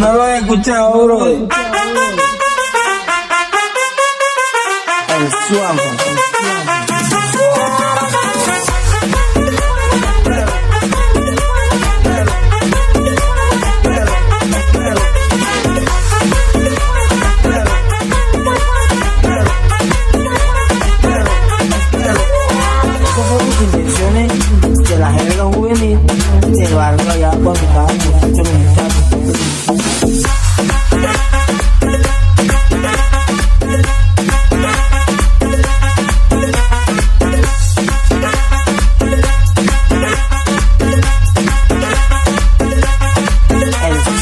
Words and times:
No 0.00 0.14
lo 0.14 0.26
he 0.26 0.38
escuchado, 0.38 1.04
bro. 1.04 1.26
El 1.26 1.48
suave. 5.46 6.09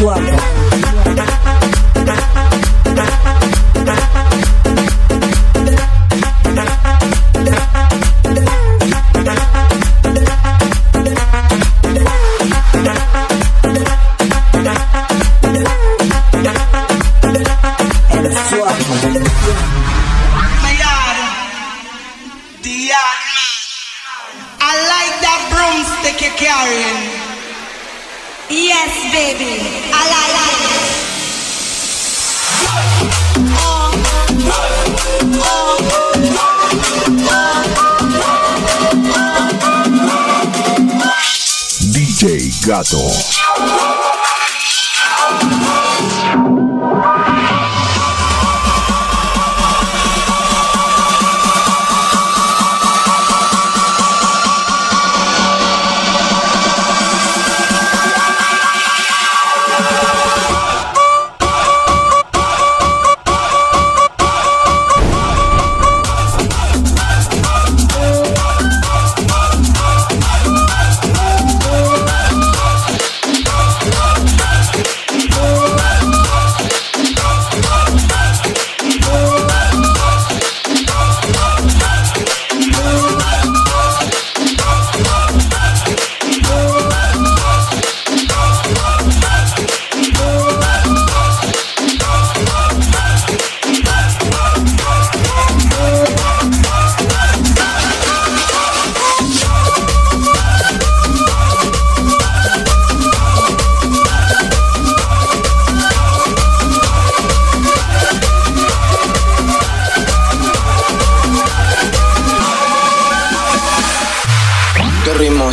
love. 0.00 1.05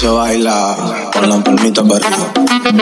Se 0.00 0.08
baila 0.08 1.10
con 1.12 1.28
la 1.28 1.44
palmita 1.44 1.84
para 1.84 2.06
arriba, 2.06 2.32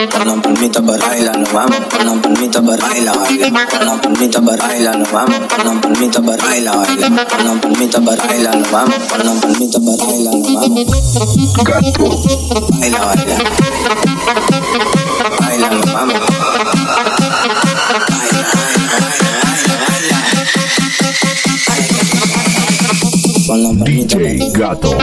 con 0.09 0.25
la 0.25 0.41
palmita 0.41 0.81
para 0.81 1.05
bailar, 1.05 1.37
nos 1.37 1.51
vamos, 1.51 1.75
con 1.91 2.05
la 2.05 2.13
palmita 2.21 2.61
para 2.61 2.87
bailar, 2.87 3.19
baila, 3.19 3.67
con 3.67 3.85
la 3.85 4.01
palmita 4.01 4.41
para 4.41 4.67
bailar, 4.67 4.97
nos 4.99 5.11
vamos, 5.11 5.35
con 5.53 5.65
la 5.65 5.81
palmita 5.81 6.21
para 6.21 6.45
bailar, 6.45 6.77
baila, 6.77 7.25
con 7.27 7.45
la 7.45 7.53
palmita 7.59 7.99
para 7.99 8.25
bailar, 8.25 8.55
nos 8.55 8.71
vamos, 8.71 8.95
con 8.95 9.25
la 9.25 9.33
palmita 9.33 9.79
para 9.79 10.05
bailar, 10.05 10.33
nos 10.33 10.53
vamos. 10.53 10.85
Baila, 12.79 12.99
baila. 13.03 13.37
Baila, 15.41 15.69
nos 15.71 15.91
vamos. 15.91 16.13
Baila, 16.13 16.39
baila, 18.07 18.29
baila, 18.29 18.45
baila. 18.45 18.79
Con 23.45 23.63
la 23.63 23.69
palmita 23.69 24.15
para 24.15 24.29
DJ 24.29 24.51
Gato. 24.53 24.97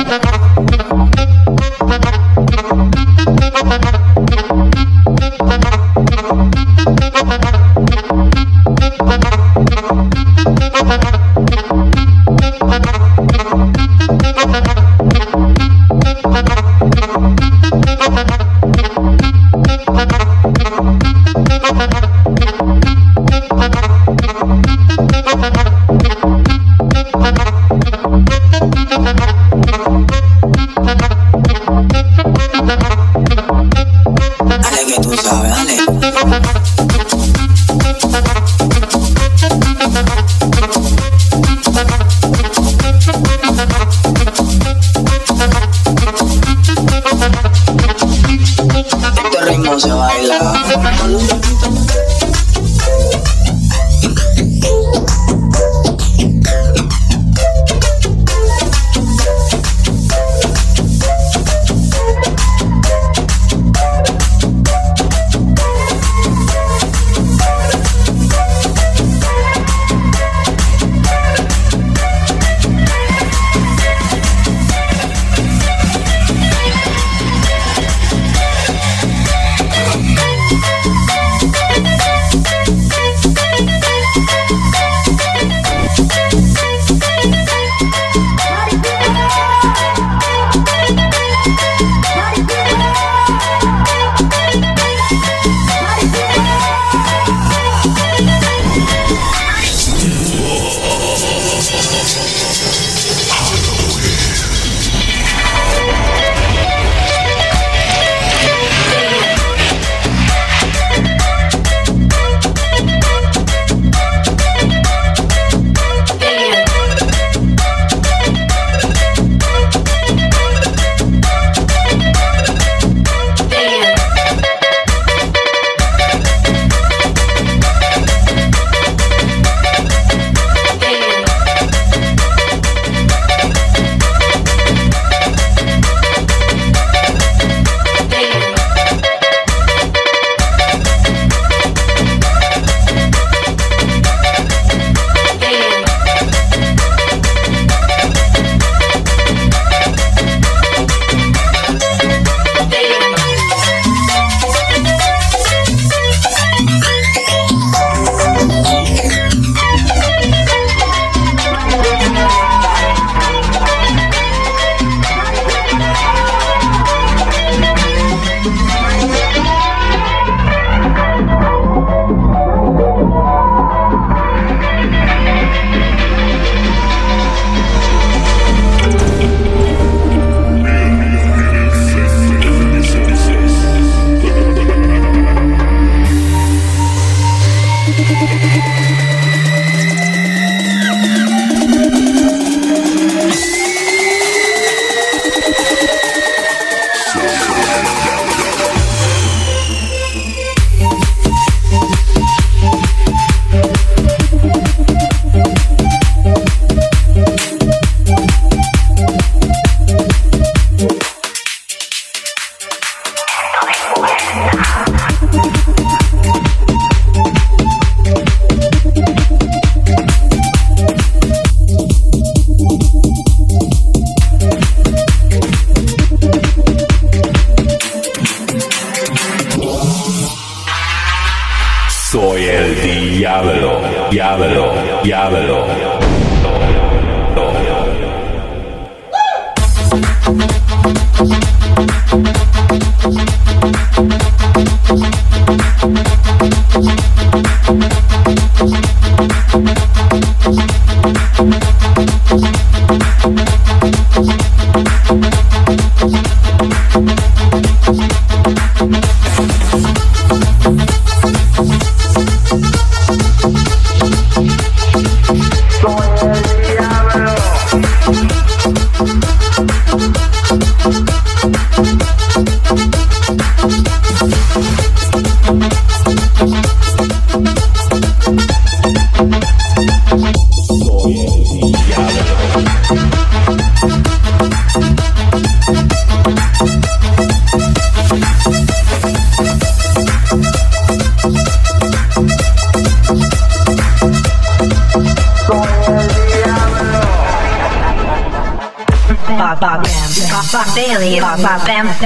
llámelo, 234.16 234.72
llámelo. 235.04 235.95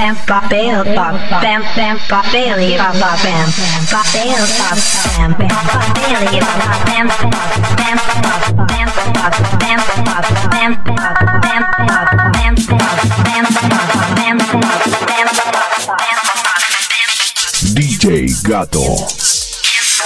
Bam 0.01 0.15
bam 0.15 0.17
bop 0.27 0.51
bail 0.51 0.85
bop 0.97 1.15
bam 1.43 1.63
bam 1.77 1.99
bop 2.11 2.25
Bailey, 2.33 2.79
bop 2.79 2.95
bop 3.01 3.19
bam 3.25 3.49
bop 3.93 4.07
bail 4.15 4.45
bop 4.59 4.79
bam 5.17 5.33
bam 5.39 5.49
bop 5.67 5.85
Bailey, 5.95 6.41
bop 6.41 6.57
bop 6.61 6.81
bam 6.87 7.07
bam 7.79 7.97
bop 8.23 8.43
bam 8.69 8.89
bop 9.15 9.35
bam 9.61 9.81
bop 9.81 10.25
bam 10.53 10.73
bop 10.85 10.95
bam 10.95 10.95
bop 10.97 11.17
bam 11.43 11.65
bam 11.65 11.65
bop 11.87 12.09
bam 13.29 13.45
bop 13.55 13.77
bam 14.17 14.39
DJ 17.75 18.05
Gato. 18.43 19.50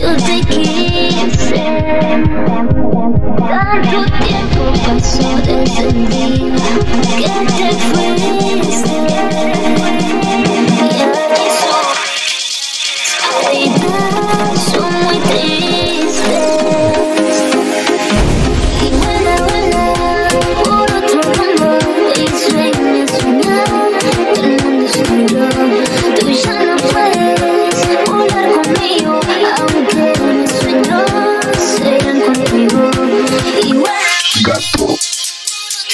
Yo 0.00 0.16
te 0.16 0.40
quise 0.48 1.64
Tanto 3.48 3.98
tiempo 4.24 4.64
pasó 4.86 5.28
desde 5.44 5.88
el 5.88 6.54
que 7.16 7.28
te 7.54 7.68
fuiste 7.92 9.55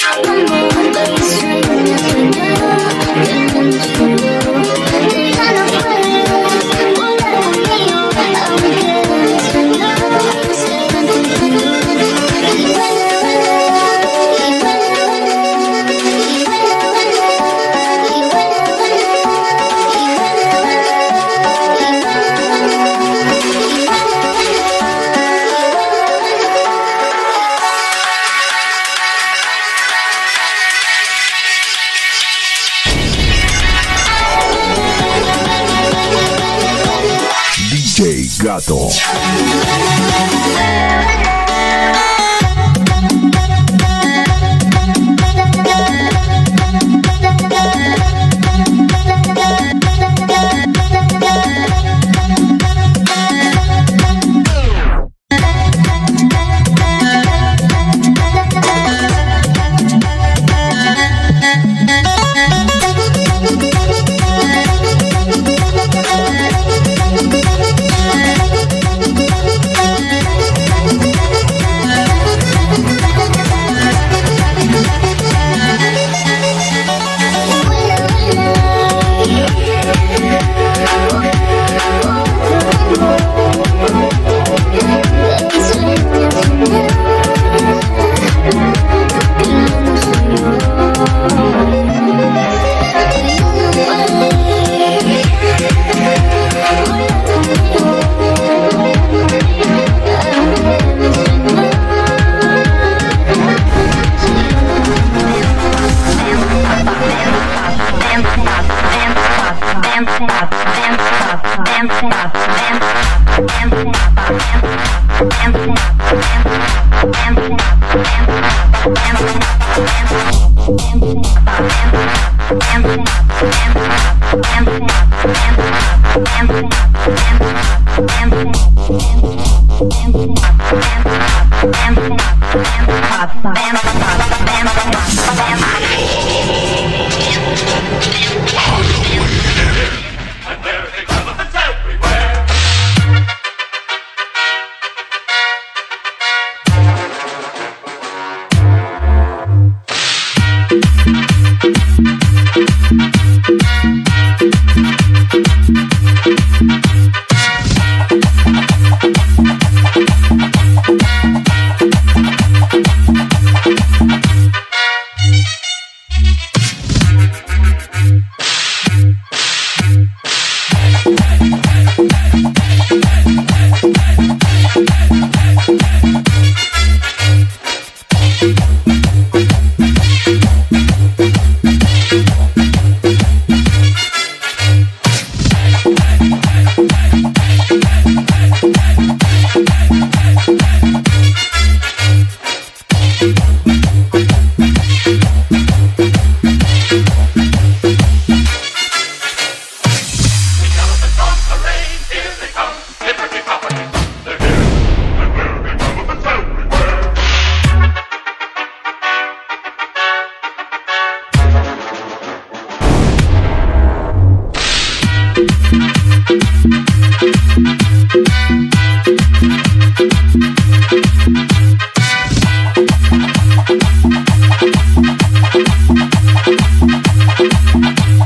I 0.05 0.21
don't 0.21 0.49
know. 0.49 0.62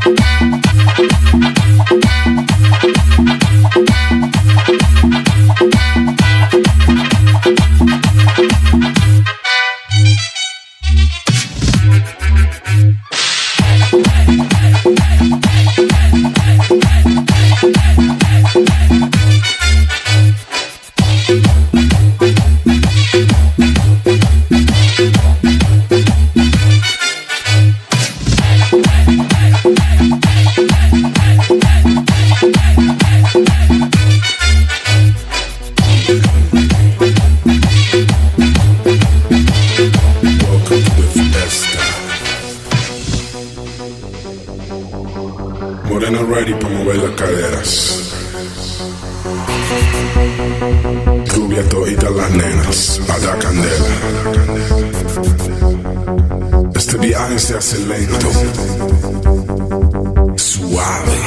you 0.07 0.66
Morena 45.97 46.21
ready 46.21 46.53
para 46.53 46.69
mover 46.75 46.97
las 46.97 47.11
caderas. 47.15 48.13
Rubia 51.33 51.67
todita 51.69 52.07
las 52.11 52.29
nenas, 52.29 53.01
a 53.09 53.17
la 53.17 53.39
candela. 53.39 53.95
Este 56.75 56.97
viaje 56.97 57.39
se 57.39 57.57
hace 57.57 57.79
lento, 57.79 58.29
suave. 60.35 61.17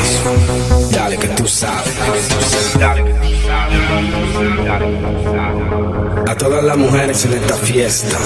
Dale 0.92 1.18
que 1.18 1.28
tú 1.30 1.48
sabes. 1.48 1.92
A 6.28 6.34
todas 6.36 6.62
las 6.62 6.76
mujeres 6.76 7.24
en 7.24 7.32
esta 7.32 7.56
fiesta. 7.56 8.18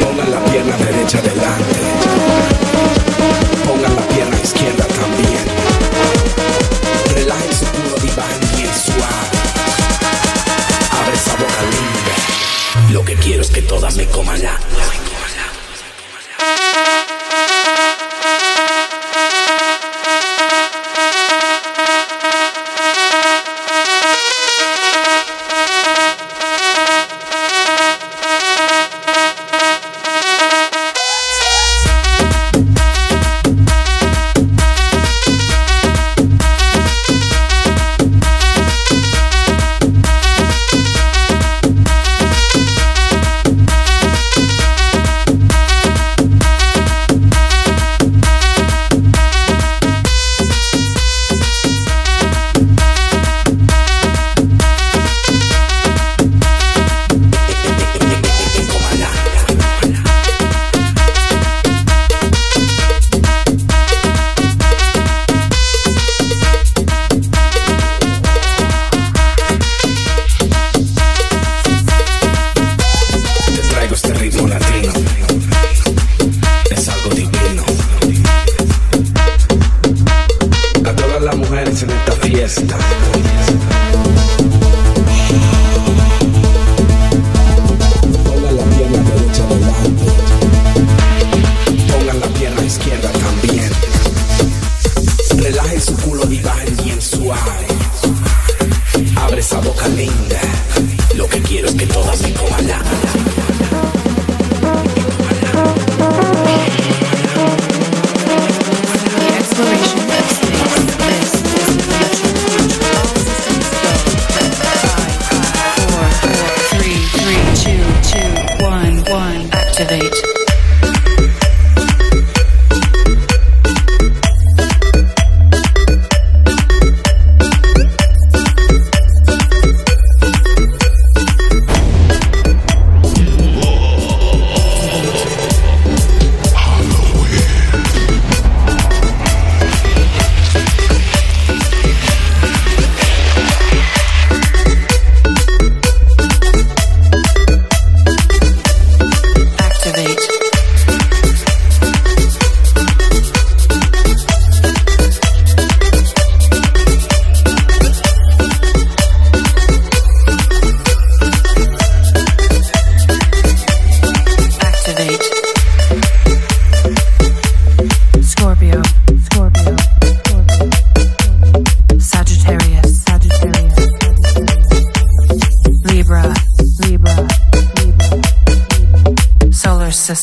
Pongan 0.00 0.30
la 0.30 0.44
pierna 0.44 0.76
derecha 0.76 1.20
delante. 1.20 1.75
Pongan 3.66 3.96
la 3.96 4.02
pierna 4.08 4.40
izquierda 4.40 4.84
también. 4.86 5.44
Relajen 7.14 7.52
su 7.52 7.64
culo 7.66 7.96
y 8.04 8.16
bajen 8.16 8.40
bien 8.56 8.72
suave. 8.74 9.26
Abre 10.90 11.16
esa 11.16 11.32
boca 11.32 11.62
linda. 11.62 12.92
Lo 12.92 13.04
que 13.04 13.14
quiero 13.14 13.42
es 13.42 13.50
que 13.50 13.62
todas 13.62 13.96
me 13.96 14.06
coman 14.06 14.40
ya. 14.40 14.58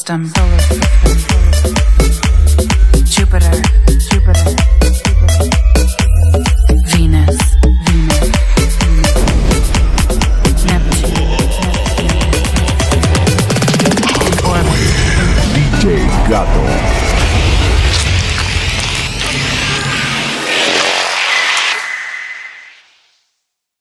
system. 0.06 0.43